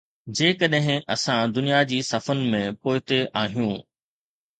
جيڪڏهن 0.37 1.03
اسان 1.15 1.51
دنيا 1.57 1.81
جي 1.91 1.99
صفن 2.07 2.41
۾ 2.55 2.63
پوئتي 2.87 3.21
آهيون. 3.43 3.77